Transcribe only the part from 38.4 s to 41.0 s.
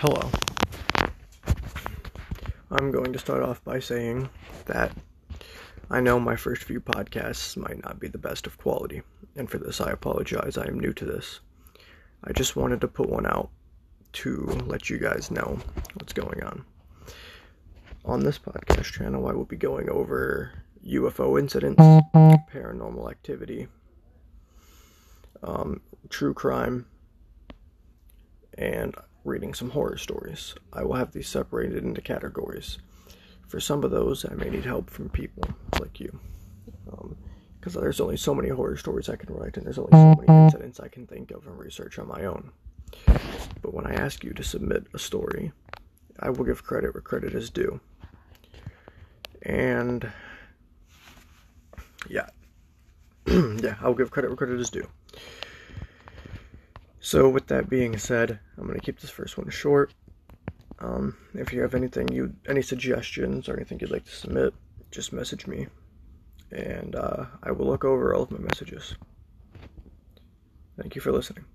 horror stories I can write, and there's only so many incidents I